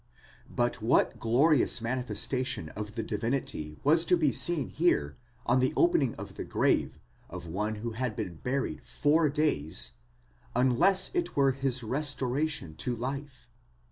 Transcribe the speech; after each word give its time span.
But 0.49 0.81
what 0.81 1.19
glorious 1.19 1.79
manifestation 1.79 2.69
of 2.69 2.95
the 2.95 3.03
divinity 3.03 3.77
was 3.83 4.03
to 4.05 4.17
be 4.17 4.31
seen. 4.31 4.69
here, 4.69 5.15
on 5.45 5.59
the 5.59 5.75
opening 5.77 6.15
of 6.15 6.37
the 6.37 6.43
grave 6.43 6.97
of 7.29 7.45
one 7.45 7.75
who 7.75 7.91
had 7.91 8.15
been 8.15 8.37
buried 8.37 8.81
four 8.81 9.29
days, 9.29 9.91
unless 10.55 11.13
it 11.13 11.35
were 11.35 11.51
his 11.51 11.83
restoration 11.83 12.73
to 12.77 12.95
life?. 12.95 13.47